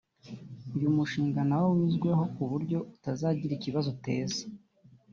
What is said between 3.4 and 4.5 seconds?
ikibazo uteza